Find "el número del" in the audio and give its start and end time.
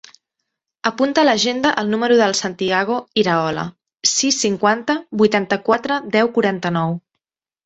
1.81-2.33